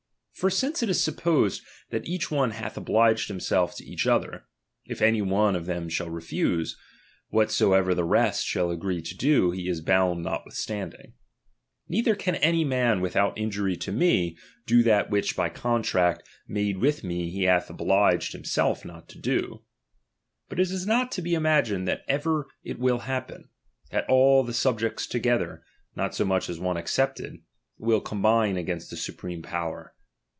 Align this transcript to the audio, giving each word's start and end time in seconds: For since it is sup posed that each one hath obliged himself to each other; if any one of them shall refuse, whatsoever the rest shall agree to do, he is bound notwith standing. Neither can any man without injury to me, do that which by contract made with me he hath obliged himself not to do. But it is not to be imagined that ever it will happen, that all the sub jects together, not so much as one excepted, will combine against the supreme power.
For 0.33 0.49
since 0.49 0.81
it 0.81 0.89
is 0.89 0.99
sup 1.03 1.17
posed 1.17 1.61
that 1.91 2.07
each 2.07 2.31
one 2.31 2.49
hath 2.49 2.75
obliged 2.75 3.27
himself 3.27 3.75
to 3.75 3.85
each 3.85 4.07
other; 4.07 4.45
if 4.85 4.99
any 4.99 5.21
one 5.21 5.55
of 5.55 5.67
them 5.67 5.87
shall 5.87 6.09
refuse, 6.09 6.75
whatsoever 7.29 7.93
the 7.93 8.03
rest 8.05 8.43
shall 8.43 8.71
agree 8.71 9.03
to 9.03 9.15
do, 9.15 9.51
he 9.51 9.69
is 9.69 9.81
bound 9.81 10.25
notwith 10.25 10.53
standing. 10.53 11.13
Neither 11.87 12.15
can 12.15 12.33
any 12.35 12.63
man 12.65 13.01
without 13.01 13.37
injury 13.37 13.77
to 13.77 13.91
me, 13.91 14.35
do 14.65 14.81
that 14.81 15.11
which 15.11 15.35
by 15.35 15.49
contract 15.49 16.27
made 16.47 16.79
with 16.79 17.03
me 17.03 17.29
he 17.29 17.43
hath 17.43 17.69
obliged 17.69 18.33
himself 18.33 18.83
not 18.83 19.07
to 19.09 19.19
do. 19.19 19.61
But 20.49 20.59
it 20.59 20.71
is 20.71 20.87
not 20.87 21.11
to 21.11 21.21
be 21.21 21.35
imagined 21.35 21.87
that 21.87 22.01
ever 22.07 22.47
it 22.63 22.79
will 22.79 22.99
happen, 22.99 23.49
that 23.91 24.09
all 24.09 24.43
the 24.43 24.53
sub 24.55 24.79
jects 24.79 25.07
together, 25.07 25.61
not 25.95 26.15
so 26.15 26.25
much 26.25 26.49
as 26.49 26.59
one 26.59 26.77
excepted, 26.77 27.43
will 27.77 28.01
combine 28.01 28.57
against 28.57 28.89
the 28.89 28.97
supreme 28.97 29.43
power. 29.43 29.93